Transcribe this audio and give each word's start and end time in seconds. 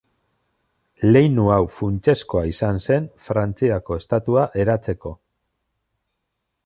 Leinu 1.15 1.43
hau 1.55 1.59
funtsezkoa 1.75 2.43
izan 2.53 2.81
zen 2.85 3.07
Frantziako 3.27 3.99
Estatua 4.03 4.47
eratzeko. 4.65 5.13